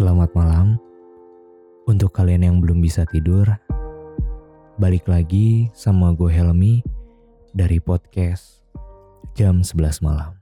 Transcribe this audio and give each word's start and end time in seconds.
Selamat 0.00 0.32
malam 0.32 0.80
untuk 1.84 2.16
kalian 2.16 2.48
yang 2.48 2.56
belum 2.64 2.80
bisa 2.80 3.04
tidur. 3.04 3.44
Balik 4.80 5.04
lagi 5.04 5.68
sama 5.76 6.16
gue 6.16 6.32
Helmi 6.32 6.80
dari 7.52 7.76
podcast 7.84 8.64
jam 9.36 9.60
11 9.60 10.00
malam. 10.00 10.39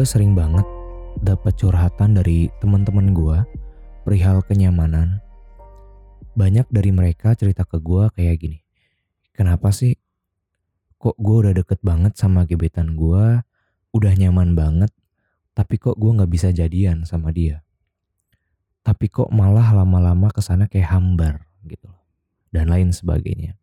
Gue 0.00 0.08
sering 0.08 0.32
banget 0.32 0.64
dapat 1.20 1.60
curhatan 1.60 2.16
dari 2.16 2.48
teman-teman 2.56 3.12
gue 3.12 3.36
perihal 4.00 4.40
kenyamanan. 4.40 5.20
Banyak 6.32 6.72
dari 6.72 6.88
mereka 6.88 7.36
cerita 7.36 7.68
ke 7.68 7.76
gue 7.76 8.08
kayak 8.16 8.40
gini. 8.40 8.64
Kenapa 9.36 9.68
sih 9.68 10.00
kok 10.96 11.20
gue 11.20 11.36
udah 11.44 11.52
deket 11.52 11.84
banget 11.84 12.16
sama 12.16 12.48
gebetan 12.48 12.96
gue, 12.96 13.44
udah 13.92 14.12
nyaman 14.16 14.56
banget, 14.56 14.88
tapi 15.52 15.76
kok 15.76 16.00
gue 16.00 16.16
gak 16.16 16.32
bisa 16.32 16.48
jadian 16.48 17.04
sama 17.04 17.28
dia. 17.28 17.60
Tapi 18.80 19.04
kok 19.12 19.28
malah 19.28 19.68
lama-lama 19.84 20.32
ke 20.32 20.40
sana 20.40 20.64
kayak 20.64 20.96
hambar 20.96 21.44
gitu 21.68 21.92
Dan 22.48 22.72
lain 22.72 22.96
sebagainya. 22.96 23.60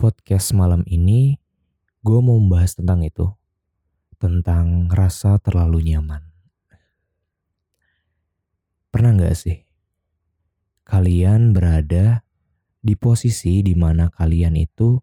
Podcast 0.00 0.56
malam 0.56 0.80
ini 0.88 1.36
gue 2.00 2.18
mau 2.24 2.40
membahas 2.40 2.72
tentang 2.72 3.04
itu 3.04 3.36
tentang 4.22 4.86
rasa 4.86 5.42
terlalu 5.42 5.90
nyaman. 5.90 6.22
Pernah 8.94 9.18
nggak 9.18 9.34
sih 9.34 9.58
kalian 10.86 11.50
berada 11.50 12.22
di 12.78 12.94
posisi 12.94 13.66
di 13.66 13.74
mana 13.74 14.14
kalian 14.14 14.54
itu 14.54 15.02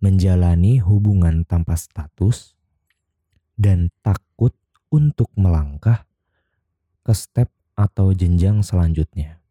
menjalani 0.00 0.80
hubungan 0.80 1.44
tanpa 1.44 1.76
status 1.76 2.56
dan 3.60 3.92
takut 4.00 4.56
untuk 4.88 5.28
melangkah 5.36 6.08
ke 7.04 7.12
step 7.12 7.52
atau 7.76 8.16
jenjang 8.16 8.64
selanjutnya. 8.64 9.44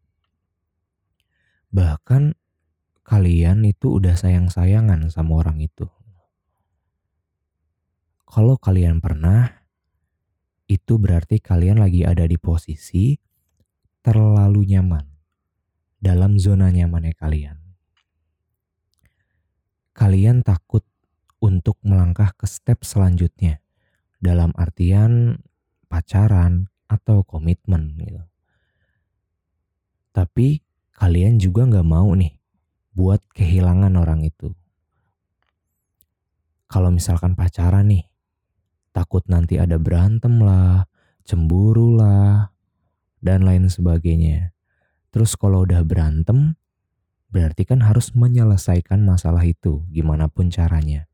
Bahkan 1.70 2.34
kalian 3.06 3.62
itu 3.62 4.02
udah 4.02 4.18
sayang-sayangan 4.18 5.06
sama 5.06 5.38
orang 5.38 5.62
itu. 5.62 5.86
Kalau 8.34 8.58
kalian 8.58 8.98
pernah, 8.98 9.46
itu 10.66 10.98
berarti 10.98 11.38
kalian 11.38 11.78
lagi 11.78 12.02
ada 12.02 12.26
di 12.26 12.34
posisi 12.34 13.14
terlalu 14.02 14.74
nyaman 14.74 15.06
dalam 16.02 16.34
zona 16.34 16.66
nyamannya 16.74 17.14
kalian. 17.14 17.62
Kalian 19.94 20.42
takut 20.42 20.82
untuk 21.38 21.78
melangkah 21.86 22.34
ke 22.34 22.50
step 22.50 22.82
selanjutnya 22.82 23.62
dalam 24.18 24.50
artian 24.58 25.38
pacaran 25.86 26.66
atau 26.90 27.22
komitmen 27.22 27.94
gitu. 28.02 28.26
Tapi 30.10 30.58
kalian 30.90 31.38
juga 31.38 31.70
nggak 31.70 31.86
mau 31.86 32.10
nih 32.18 32.34
buat 32.98 33.22
kehilangan 33.30 33.94
orang 33.94 34.26
itu. 34.26 34.50
Kalau 36.66 36.90
misalkan 36.90 37.38
pacaran 37.38 37.86
nih, 37.94 38.10
takut 38.94 39.26
nanti 39.26 39.58
ada 39.58 39.74
berantem 39.74 40.38
lah, 40.38 40.86
cemburu 41.26 41.98
lah, 41.98 42.54
dan 43.18 43.42
lain 43.42 43.66
sebagainya. 43.66 44.54
Terus 45.10 45.34
kalau 45.34 45.66
udah 45.66 45.82
berantem, 45.82 46.54
berarti 47.34 47.66
kan 47.66 47.82
harus 47.82 48.14
menyelesaikan 48.14 49.02
masalah 49.02 49.42
itu, 49.42 49.82
gimana 49.90 50.30
pun 50.30 50.46
caranya. 50.54 51.10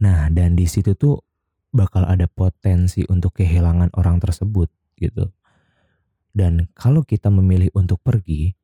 Nah, 0.00 0.32
dan 0.32 0.56
di 0.56 0.64
situ 0.64 0.96
tuh 0.96 1.20
bakal 1.68 2.08
ada 2.08 2.24
potensi 2.24 3.04
untuk 3.12 3.36
kehilangan 3.36 3.92
orang 4.00 4.16
tersebut 4.16 4.72
gitu. 4.96 5.28
Dan 6.32 6.72
kalau 6.72 7.04
kita 7.04 7.28
memilih 7.28 7.68
untuk 7.76 8.00
pergi, 8.00 8.56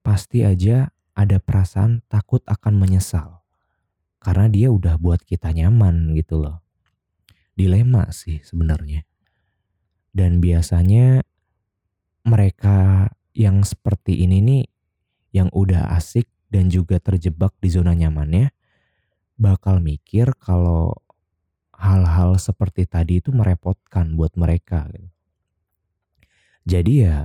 pasti 0.00 0.40
aja 0.48 0.88
ada 1.12 1.36
perasaan 1.36 2.00
takut 2.08 2.40
akan 2.48 2.80
menyesal. 2.80 3.44
Karena 4.20 4.48
dia 4.48 4.72
udah 4.72 4.96
buat 4.96 5.20
kita 5.24 5.52
nyaman 5.52 6.12
gitu 6.16 6.40
loh 6.40 6.60
dilema 7.60 8.08
sih 8.08 8.40
sebenarnya. 8.40 9.04
Dan 10.16 10.40
biasanya 10.40 11.20
mereka 12.24 13.08
yang 13.36 13.60
seperti 13.60 14.24
ini 14.24 14.40
nih 14.40 14.64
yang 15.36 15.52
udah 15.52 15.92
asik 15.94 16.26
dan 16.48 16.72
juga 16.72 16.98
terjebak 16.98 17.54
di 17.60 17.68
zona 17.70 17.92
nyamannya 17.92 18.50
bakal 19.38 19.78
mikir 19.78 20.32
kalau 20.40 20.96
hal-hal 21.76 22.36
seperti 22.36 22.84
tadi 22.84 23.24
itu 23.24 23.32
merepotkan 23.32 24.16
buat 24.16 24.34
mereka. 24.36 24.88
Gitu. 24.92 25.08
Jadi 26.68 26.92
ya 27.06 27.24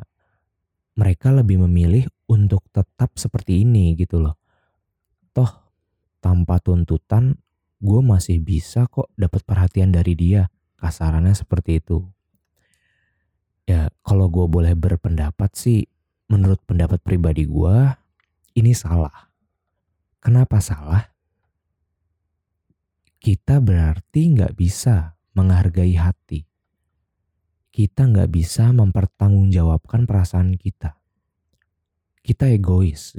mereka 0.96 1.36
lebih 1.36 1.60
memilih 1.68 2.08
untuk 2.32 2.64
tetap 2.72 3.20
seperti 3.20 3.68
ini 3.68 3.98
gitu 4.00 4.24
loh. 4.24 4.40
Toh 5.36 5.52
tanpa 6.24 6.64
tuntutan 6.64 7.36
gue 7.80 8.02
masih 8.04 8.40
bisa 8.40 8.88
kok 8.88 9.12
dapat 9.16 9.44
perhatian 9.44 9.92
dari 9.92 10.16
dia. 10.16 10.52
Kasarannya 10.76 11.34
seperti 11.34 11.82
itu. 11.82 12.06
Ya 13.66 13.90
kalau 14.06 14.30
gue 14.30 14.46
boleh 14.46 14.78
berpendapat 14.78 15.58
sih, 15.58 15.90
menurut 16.30 16.62
pendapat 16.66 17.02
pribadi 17.02 17.50
gue, 17.50 17.76
ini 18.54 18.72
salah. 18.78 19.34
Kenapa 20.22 20.62
salah? 20.62 21.10
Kita 23.18 23.58
berarti 23.58 24.38
nggak 24.38 24.54
bisa 24.54 25.18
menghargai 25.34 25.98
hati. 25.98 26.46
Kita 27.74 28.06
nggak 28.06 28.30
bisa 28.30 28.70
mempertanggungjawabkan 28.70 30.06
perasaan 30.06 30.54
kita. 30.56 31.02
Kita 32.22 32.46
egois. 32.54 33.18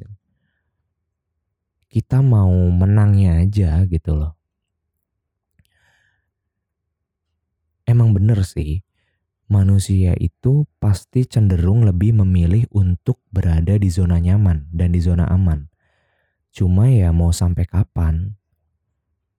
Kita 1.91 2.23
mau 2.23 2.55
menangnya 2.71 3.43
aja 3.43 3.83
gitu 3.91 4.15
loh. 4.15 4.36
Emang 7.87 8.13
bener 8.13 8.43
sih, 8.43 8.83
manusia 9.47 10.13
itu 10.19 10.67
pasti 10.83 11.23
cenderung 11.25 11.87
lebih 11.87 12.19
memilih 12.19 12.67
untuk 12.75 13.23
berada 13.31 13.79
di 13.79 13.87
zona 13.89 14.19
nyaman 14.19 14.67
dan 14.75 14.91
di 14.91 15.01
zona 15.01 15.31
aman. 15.31 15.71
Cuma 16.51 16.91
ya 16.91 17.15
mau 17.15 17.31
sampai 17.31 17.65
kapan? 17.65 18.35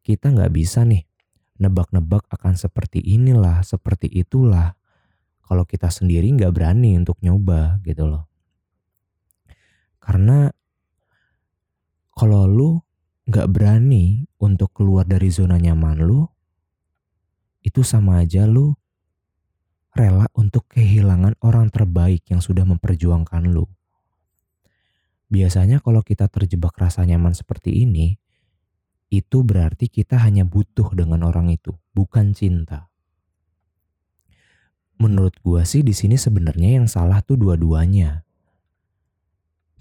Kita 0.01 0.31
nggak 0.31 0.53
bisa 0.55 0.87
nih 0.87 1.03
nebak-nebak 1.59 2.23
akan 2.31 2.55
seperti 2.55 3.03
inilah, 3.03 3.65
seperti 3.67 4.07
itulah. 4.07 4.79
Kalau 5.43 5.63
kita 5.67 5.91
sendiri 5.91 6.31
nggak 6.31 6.53
berani 6.55 6.95
untuk 6.95 7.19
nyoba 7.19 7.83
gitu 7.83 8.07
loh. 8.07 8.31
Karena 9.99 10.47
kalau 12.15 12.47
lu 12.47 12.71
nggak 13.27 13.47
berani 13.51 14.23
untuk 14.39 14.71
keluar 14.71 15.03
dari 15.03 15.27
zona 15.27 15.59
nyaman 15.59 15.99
lu, 15.99 16.23
itu 17.65 17.81
sama 17.81 18.21
aja 18.21 18.45
lu 18.45 18.77
rela 19.97 20.29
untuk 20.37 20.69
kehilangan 20.69 21.41
orang 21.41 21.73
terbaik 21.73 22.21
yang 22.29 22.37
sudah 22.37 22.61
memperjuangkan 22.69 23.49
lu. 23.49 23.65
Biasanya 25.27 25.81
kalau 25.81 26.05
kita 26.05 26.29
terjebak 26.29 26.77
rasa 26.77 27.03
nyaman 27.03 27.33
seperti 27.33 27.83
ini, 27.83 28.15
itu 29.09 29.41
berarti 29.41 29.89
kita 29.89 30.21
hanya 30.21 30.45
butuh 30.45 30.93
dengan 30.93 31.25
orang 31.25 31.49
itu, 31.49 31.73
bukan 31.97 32.37
cinta. 32.37 32.87
Menurut 35.01 35.33
gua 35.41 35.65
sih 35.65 35.81
di 35.81 35.97
sini 35.97 36.15
sebenarnya 36.15 36.77
yang 36.79 36.87
salah 36.87 37.25
tuh 37.25 37.35
dua-duanya. 37.35 38.23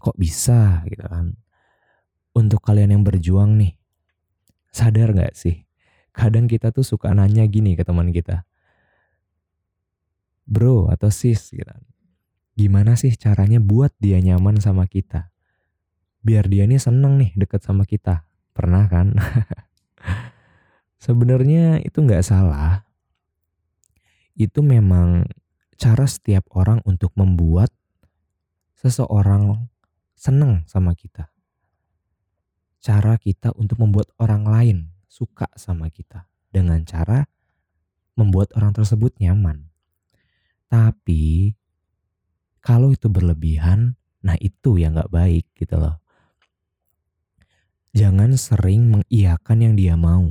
Kok 0.01 0.17
bisa 0.17 0.83
gitu 0.89 1.05
kan? 1.07 1.37
Untuk 2.37 2.61
kalian 2.65 2.93
yang 2.93 3.05
berjuang 3.05 3.57
nih, 3.57 3.77
sadar 4.69 5.17
gak 5.17 5.33
sih 5.33 5.66
kadang 6.17 6.49
kita 6.49 6.73
tuh 6.73 6.81
suka 6.81 7.13
nanya 7.13 7.45
gini 7.45 7.77
ke 7.77 7.85
teman 7.85 8.09
kita. 8.09 8.49
Bro 10.49 10.89
atau 10.89 11.13
sis 11.13 11.53
gitu. 11.53 11.69
Gimana 12.57 12.97
sih 12.97 13.13
caranya 13.13 13.61
buat 13.61 13.93
dia 14.01 14.17
nyaman 14.17 14.57
sama 14.65 14.89
kita? 14.89 15.29
Biar 16.25 16.49
dia 16.49 16.65
nih 16.65 16.81
seneng 16.81 17.21
nih 17.21 17.37
deket 17.37 17.61
sama 17.61 17.85
kita. 17.85 18.25
Pernah 18.57 18.89
kan? 18.89 19.13
Sebenarnya 21.05 21.85
itu 21.85 22.01
nggak 22.01 22.25
salah. 22.25 22.89
Itu 24.33 24.65
memang 24.65 25.29
cara 25.77 26.09
setiap 26.09 26.49
orang 26.57 26.81
untuk 26.89 27.13
membuat 27.13 27.69
seseorang 28.81 29.69
seneng 30.17 30.65
sama 30.65 30.97
kita. 30.97 31.29
Cara 32.81 33.21
kita 33.21 33.53
untuk 33.53 33.85
membuat 33.85 34.09
orang 34.17 34.49
lain 34.49 34.96
suka 35.17 35.49
sama 35.57 35.89
kita 35.89 36.29
dengan 36.53 36.85
cara 36.85 37.25
membuat 38.21 38.53
orang 38.53 38.77
tersebut 38.77 39.17
nyaman. 39.17 39.73
Tapi 40.69 41.57
kalau 42.61 42.93
itu 42.93 43.09
berlebihan, 43.09 43.97
nah 44.21 44.37
itu 44.37 44.77
yang 44.77 45.01
gak 45.01 45.09
baik 45.09 45.49
gitu 45.57 45.81
loh. 45.81 46.05
Jangan 47.97 48.37
sering 48.37 48.93
mengiyakan 48.93 49.59
yang 49.65 49.75
dia 49.79 49.97
mau. 49.97 50.29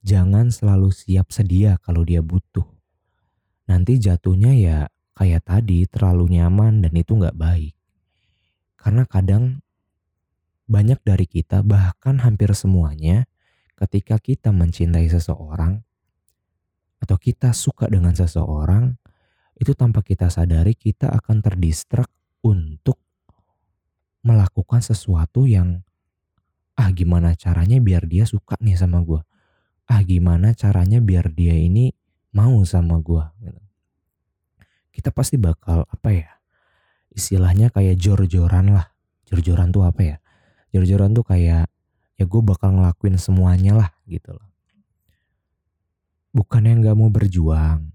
Jangan 0.00 0.48
selalu 0.48 0.88
siap 0.88 1.28
sedia 1.28 1.76
kalau 1.84 2.00
dia 2.00 2.24
butuh. 2.24 2.64
Nanti 3.68 4.00
jatuhnya 4.00 4.56
ya 4.56 4.78
kayak 5.12 5.44
tadi 5.44 5.84
terlalu 5.84 6.40
nyaman 6.40 6.80
dan 6.80 6.96
itu 6.96 7.12
gak 7.20 7.36
baik. 7.36 7.76
Karena 8.80 9.04
kadang 9.04 9.60
banyak 10.64 11.00
dari 11.04 11.28
kita 11.28 11.60
bahkan 11.60 12.24
hampir 12.24 12.54
semuanya 12.56 13.28
ketika 13.78 14.18
kita 14.18 14.50
mencintai 14.50 15.06
seseorang 15.06 15.78
atau 16.98 17.14
kita 17.14 17.54
suka 17.54 17.86
dengan 17.86 18.10
seseorang 18.10 18.98
itu 19.54 19.70
tanpa 19.78 20.02
kita 20.02 20.26
sadari 20.26 20.74
kita 20.74 21.06
akan 21.14 21.38
terdistrak 21.38 22.10
untuk 22.42 22.98
melakukan 24.26 24.82
sesuatu 24.82 25.46
yang 25.46 25.86
ah 26.74 26.90
gimana 26.90 27.38
caranya 27.38 27.78
biar 27.78 28.06
dia 28.10 28.26
suka 28.26 28.58
nih 28.58 28.74
sama 28.74 29.02
gue 29.06 29.22
ah 29.86 30.02
gimana 30.02 30.54
caranya 30.58 30.98
biar 30.98 31.30
dia 31.30 31.54
ini 31.54 31.94
mau 32.34 32.58
sama 32.66 32.98
gue 32.98 33.24
gitu. 33.46 33.62
kita 34.98 35.10
pasti 35.14 35.38
bakal 35.38 35.86
apa 35.86 36.10
ya 36.10 36.38
istilahnya 37.18 37.74
kayak 37.74 37.98
jor-joran 37.98 38.70
lah. 38.70 38.94
Jor-joran 39.26 39.74
tuh 39.74 39.82
apa 39.82 40.02
ya? 40.06 40.16
Jor-joran 40.70 41.10
tuh 41.18 41.26
kayak 41.26 41.66
ya 42.18 42.26
gue 42.26 42.42
bakal 42.42 42.74
ngelakuin 42.74 43.16
semuanya 43.16 43.78
lah 43.78 43.90
gitu 44.04 44.34
loh 44.34 44.48
bukan 46.34 46.66
yang 46.66 46.84
gak 46.84 46.98
mau 46.98 47.08
berjuang 47.08 47.88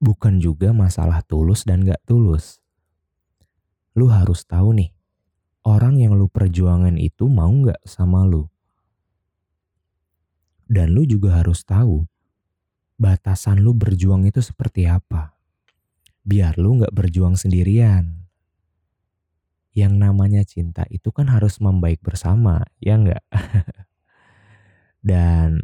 bukan 0.00 0.40
juga 0.40 0.72
masalah 0.72 1.20
tulus 1.22 1.62
dan 1.68 1.84
gak 1.84 2.00
tulus. 2.08 2.58
Lu 3.92 4.08
harus 4.08 4.48
tahu 4.48 4.72
nih, 4.72 4.90
orang 5.62 6.00
yang 6.00 6.16
lu 6.16 6.26
perjuangan 6.26 6.96
itu 6.96 7.28
mau 7.28 7.52
gak 7.68 7.78
sama 7.84 8.24
lu. 8.24 8.48
Dan 10.66 10.96
lu 10.96 11.04
juga 11.04 11.36
harus 11.36 11.62
tahu, 11.62 12.08
batasan 12.96 13.60
lu 13.60 13.76
berjuang 13.76 14.24
itu 14.24 14.40
seperti 14.40 14.88
apa. 14.88 15.36
Biar 16.24 16.56
lu 16.56 16.80
gak 16.80 16.96
berjuang 16.96 17.36
sendirian. 17.36 18.19
Yang 19.80 19.94
namanya 19.96 20.42
cinta 20.44 20.84
itu 20.92 21.08
kan 21.08 21.32
harus 21.32 21.56
membaik 21.56 22.04
bersama, 22.04 22.68
ya 22.84 23.00
enggak? 23.00 23.24
Dan 25.00 25.56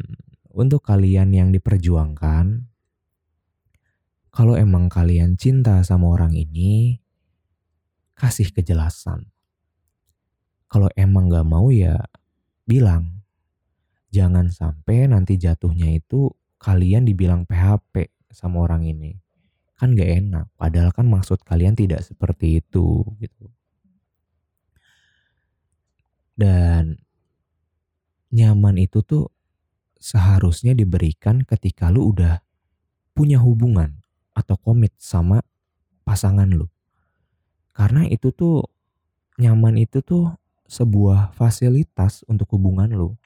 untuk 0.57 0.81
kalian 0.81 1.37
yang 1.37 1.53
diperjuangkan, 1.53 2.65
kalau 4.33 4.57
emang 4.57 4.89
kalian 4.89 5.37
cinta 5.37 5.85
sama 5.85 6.09
orang 6.17 6.33
ini, 6.33 7.01
kasih 8.17 8.49
kejelasan. 8.53 9.29
Kalau 10.67 10.89
emang 10.97 11.29
gak 11.29 11.45
mau 11.45 11.69
ya 11.69 12.01
bilang. 12.65 13.21
Jangan 14.11 14.49
sampai 14.49 15.13
nanti 15.13 15.37
jatuhnya 15.37 15.93
itu 15.93 16.33
kalian 16.57 17.05
dibilang 17.05 17.45
PHP 17.45 18.09
sama 18.33 18.65
orang 18.65 18.89
ini. 18.89 19.21
Kan 19.77 19.93
gak 19.93 20.09
enak, 20.09 20.47
padahal 20.57 20.89
kan 20.97 21.05
maksud 21.05 21.45
kalian 21.45 21.77
tidak 21.77 22.01
seperti 22.01 22.65
itu 22.65 23.05
gitu. 23.21 23.53
Dan 26.37 27.01
nyaman 28.31 28.77
itu 28.77 29.01
tuh 29.01 29.33
seharusnya 29.97 30.77
diberikan 30.77 31.43
ketika 31.43 31.89
lu 31.89 32.13
udah 32.13 32.45
punya 33.17 33.41
hubungan 33.41 34.05
atau 34.37 34.61
komit 34.61 34.93
sama 35.01 35.41
pasangan 36.05 36.47
lu. 36.53 36.69
Karena 37.73 38.05
itu 38.05 38.29
tuh 38.31 38.69
nyaman 39.41 39.81
itu 39.81 40.05
tuh 40.05 40.37
sebuah 40.69 41.33
fasilitas 41.33 42.23
untuk 42.29 42.57
hubungan 42.57 42.93
lu. 42.93 43.17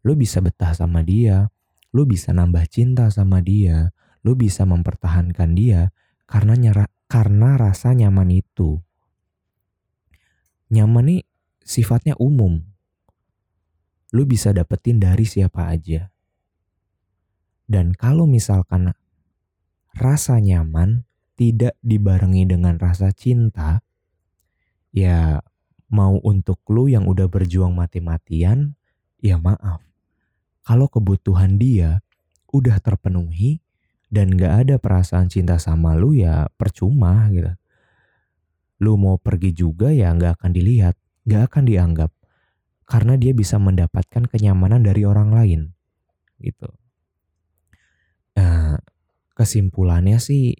Lu 0.00 0.16
bisa 0.16 0.40
betah 0.40 0.72
sama 0.72 1.04
dia, 1.04 1.52
lu 1.92 2.08
bisa 2.08 2.32
nambah 2.32 2.64
cinta 2.72 3.12
sama 3.12 3.44
dia, 3.44 3.92
lu 4.24 4.32
bisa 4.32 4.64
mempertahankan 4.64 5.52
dia 5.52 5.92
karena 6.24 6.56
nyara, 6.56 6.86
karena 7.10 7.60
rasa 7.60 7.92
nyaman 7.92 8.40
itu. 8.40 8.80
Nyaman 10.70 11.04
nih 11.10 11.22
sifatnya 11.70 12.18
umum. 12.18 12.58
Lu 14.10 14.26
bisa 14.26 14.50
dapetin 14.50 14.98
dari 14.98 15.22
siapa 15.22 15.70
aja. 15.70 16.10
Dan 17.70 17.94
kalau 17.94 18.26
misalkan 18.26 18.90
rasa 19.94 20.42
nyaman 20.42 21.06
tidak 21.38 21.78
dibarengi 21.78 22.42
dengan 22.50 22.74
rasa 22.82 23.14
cinta, 23.14 23.86
ya 24.90 25.38
mau 25.86 26.18
untuk 26.26 26.58
lu 26.74 26.90
yang 26.90 27.06
udah 27.06 27.30
berjuang 27.30 27.70
mati-matian, 27.70 28.74
ya 29.22 29.38
maaf. 29.38 29.78
Kalau 30.66 30.90
kebutuhan 30.90 31.54
dia 31.62 32.02
udah 32.50 32.82
terpenuhi 32.82 33.62
dan 34.10 34.34
gak 34.34 34.66
ada 34.66 34.76
perasaan 34.82 35.30
cinta 35.30 35.62
sama 35.62 35.94
lu 35.94 36.18
ya 36.18 36.50
percuma 36.58 37.30
gitu. 37.30 37.54
Lu 38.82 38.98
mau 38.98 39.14
pergi 39.22 39.54
juga 39.54 39.94
ya 39.94 40.10
gak 40.10 40.42
akan 40.42 40.50
dilihat, 40.50 40.98
gak 41.30 41.54
akan 41.54 41.64
dianggap. 41.70 42.10
Karena 42.90 43.14
dia 43.14 43.30
bisa 43.30 43.54
mendapatkan 43.62 44.26
kenyamanan 44.26 44.82
dari 44.82 45.06
orang 45.06 45.30
lain. 45.30 45.60
Gitu. 46.42 46.66
Nah, 48.34 48.82
kesimpulannya 49.38 50.18
sih 50.18 50.58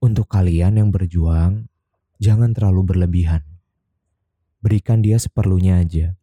untuk 0.00 0.32
kalian 0.32 0.80
yang 0.80 0.88
berjuang 0.88 1.68
jangan 2.16 2.56
terlalu 2.56 2.96
berlebihan. 2.96 3.44
Berikan 4.64 5.04
dia 5.04 5.20
seperlunya 5.20 5.76
aja. 5.76 6.16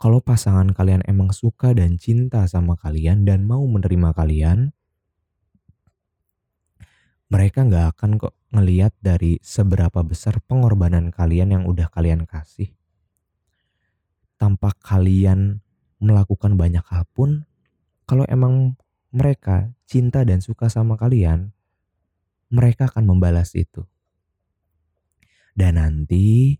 Kalau 0.00 0.20
pasangan 0.20 0.72
kalian 0.72 1.04
emang 1.04 1.32
suka 1.32 1.72
dan 1.72 1.96
cinta 2.00 2.44
sama 2.48 2.76
kalian 2.76 3.24
dan 3.28 3.44
mau 3.44 3.64
menerima 3.64 4.16
kalian, 4.16 4.72
mereka 7.32 7.64
nggak 7.64 7.96
akan 7.96 8.10
kok 8.20 8.34
ngeliat 8.52 8.92
dari 9.00 9.40
seberapa 9.40 10.04
besar 10.04 10.38
pengorbanan 10.44 11.10
kalian 11.10 11.56
yang 11.56 11.64
udah 11.64 11.88
kalian 11.90 12.28
kasih. 12.28 12.70
Tanpa 14.36 14.76
kalian 14.76 15.64
melakukan 15.98 16.54
banyak 16.60 16.84
hal 16.84 17.08
pun, 17.16 17.48
kalau 18.04 18.28
emang 18.28 18.76
mereka 19.08 19.72
cinta 19.88 20.22
dan 20.22 20.44
suka 20.44 20.68
sama 20.68 21.00
kalian, 21.00 21.54
mereka 22.52 22.92
akan 22.92 23.08
membalas 23.08 23.56
itu. 23.56 23.88
Dan 25.54 25.80
nanti 25.80 26.58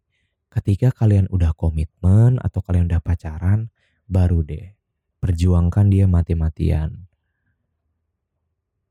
ketika 0.48 0.94
kalian 0.94 1.26
udah 1.28 1.52
komitmen 1.52 2.38
atau 2.40 2.62
kalian 2.62 2.88
udah 2.88 3.02
pacaran, 3.02 3.74
baru 4.06 4.40
deh 4.46 4.74
perjuangkan 5.24 5.88
dia 5.88 6.04
mati-matian. 6.04 7.08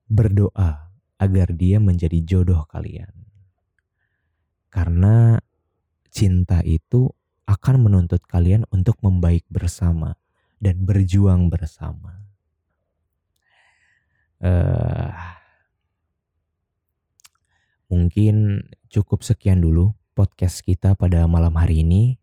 Berdoa 0.09 0.92
agar 1.17 1.53
dia 1.53 1.77
menjadi 1.81 2.19
jodoh 2.23 2.65
kalian. 2.69 3.11
Karena 4.69 5.37
cinta 6.09 6.61
itu 6.65 7.13
akan 7.45 7.85
menuntut 7.85 8.23
kalian 8.25 8.65
untuk 8.73 8.97
membaik 9.03 9.45
bersama 9.51 10.15
dan 10.57 10.87
berjuang 10.87 11.51
bersama 11.51 12.23
uh, 14.43 15.11
mungkin 17.87 18.67
cukup 18.91 19.23
sekian 19.23 19.63
dulu 19.63 19.95
podcast 20.13 20.61
kita 20.61 20.93
pada 20.93 21.25
malam 21.25 21.55
hari 21.55 21.81
ini. 21.81 22.19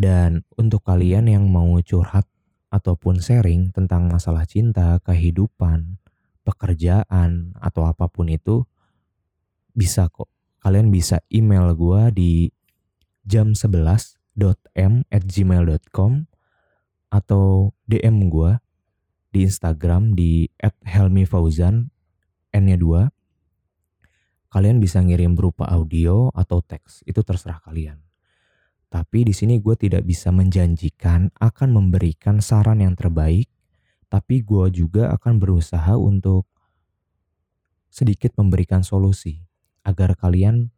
Dan 0.00 0.48
untuk 0.56 0.80
kalian 0.80 1.28
yang 1.28 1.44
mau 1.52 1.76
curhat 1.84 2.24
ataupun 2.72 3.20
sharing 3.20 3.68
tentang 3.74 4.08
masalah 4.08 4.48
cinta, 4.48 4.96
kehidupan, 5.04 6.00
pekerjaan, 6.50 7.54
atau 7.62 7.86
apa 7.86 8.10
pun 8.10 8.26
itu, 8.26 8.66
bisa 9.70 10.10
kok. 10.10 10.26
Kalian 10.60 10.90
bisa 10.90 11.22
email 11.30 11.72
gue 11.78 12.02
di 12.12 12.32
jam 13.24 13.54
11.m 13.54 15.06
at 15.08 15.22
gmail.com 15.24 16.26
atau 17.10 17.72
DM 17.86 18.28
gue 18.28 18.58
di 19.30 19.46
Instagram 19.46 20.18
di 20.18 20.50
@helmifauzan 20.84 21.88
n-nya 22.50 22.76
2. 22.76 24.50
Kalian 24.50 24.82
bisa 24.82 24.98
ngirim 24.98 25.38
berupa 25.38 25.70
audio 25.70 26.34
atau 26.34 26.58
teks, 26.58 27.06
itu 27.06 27.22
terserah 27.22 27.62
kalian. 27.62 28.02
Tapi 28.90 29.22
di 29.22 29.30
sini 29.30 29.62
gue 29.62 29.78
tidak 29.78 30.02
bisa 30.02 30.34
menjanjikan 30.34 31.30
akan 31.38 31.68
memberikan 31.70 32.42
saran 32.42 32.82
yang 32.82 32.98
terbaik, 32.98 33.46
tapi 34.10 34.42
gue 34.42 34.66
juga 34.74 35.14
akan 35.14 35.38
berusaha 35.38 35.94
untuk 35.94 36.50
sedikit 37.86 38.34
memberikan 38.34 38.82
solusi 38.82 39.46
agar 39.86 40.18
kalian 40.18 40.74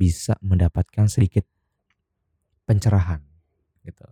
bisa 0.00 0.34
mendapatkan 0.40 1.12
sedikit 1.12 1.44
pencerahan 2.64 3.20
gitu. 3.84 4.04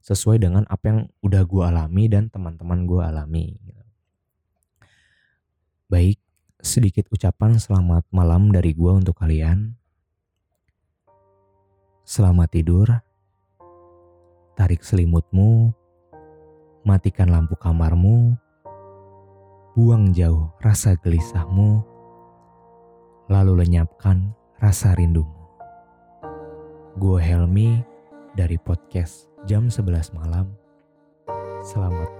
sesuai 0.00 0.40
dengan 0.40 0.64
apa 0.68 0.84
yang 0.88 1.00
udah 1.24 1.42
gue 1.44 1.62
alami 1.64 2.04
dan 2.08 2.32
teman-teman 2.32 2.88
gue 2.88 3.00
alami. 3.04 3.56
Baik, 5.90 6.16
sedikit 6.62 7.08
ucapan 7.12 7.60
selamat 7.60 8.08
malam 8.08 8.48
dari 8.48 8.72
gue 8.72 8.92
untuk 8.92 9.18
kalian. 9.18 9.76
Selamat 12.06 12.48
tidur. 12.54 12.88
Tarik 14.56 14.80
selimutmu, 14.80 15.72
matikan 16.84 17.28
lampu 17.28 17.56
kamarmu, 17.56 18.36
buang 19.76 20.12
jauh 20.16 20.48
rasa 20.60 20.96
gelisahmu, 20.96 21.84
lalu 23.28 23.64
lenyapkan 23.64 24.32
rasa 24.60 24.96
rindumu. 24.96 25.36
Gue 26.98 27.20
Helmi 27.22 27.80
dari 28.34 28.58
podcast 28.60 29.30
jam 29.46 29.68
11 29.70 30.16
malam. 30.16 30.52
Selamat. 31.64 32.19